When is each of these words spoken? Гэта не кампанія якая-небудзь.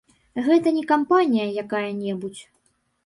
Гэта 0.45 0.71
не 0.77 0.81
кампанія 0.93 1.45
якая-небудзь. 1.65 2.43